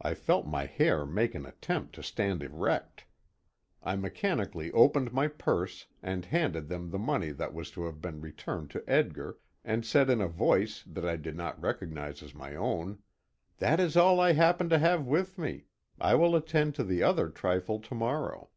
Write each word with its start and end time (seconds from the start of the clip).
I 0.00 0.14
felt 0.14 0.44
my 0.44 0.66
hair 0.66 1.06
make 1.06 1.36
an 1.36 1.46
attempt 1.46 1.94
to 1.94 2.02
stand 2.02 2.42
erect. 2.42 3.04
I 3.80 3.94
mechanically 3.94 4.72
opened 4.72 5.12
my 5.12 5.28
purse, 5.28 5.86
and 6.02 6.24
handed 6.24 6.66
them 6.66 6.90
the 6.90 6.98
money 6.98 7.30
that 7.30 7.54
was 7.54 7.70
to 7.70 7.84
have 7.84 8.00
been 8.00 8.20
returned 8.20 8.70
to 8.72 8.82
Edgar, 8.88 9.38
and 9.64 9.86
said 9.86 10.10
in 10.10 10.20
a 10.20 10.26
voice 10.26 10.82
that 10.88 11.04
I 11.04 11.14
did 11.14 11.36
not 11.36 11.62
recognize 11.62 12.24
as 12.24 12.34
my 12.34 12.56
own: 12.56 13.04
"That 13.58 13.78
is 13.78 13.96
all 13.96 14.18
I 14.18 14.32
happen 14.32 14.68
to 14.68 14.80
have 14.80 15.06
with 15.06 15.38
me 15.38 15.66
I 16.00 16.16
will 16.16 16.34
attend 16.34 16.74
to 16.74 16.82
the 16.82 17.04
other 17.04 17.28
trifle 17.28 17.78
to 17.78 17.94
morrow." 17.94 18.48